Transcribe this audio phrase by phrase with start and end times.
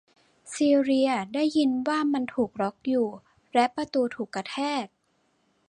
[0.53, 3.07] ซีเลียได้ยินว่ามันถูกล๊อคอยู่
[3.53, 4.85] และประตูถูกกระแทก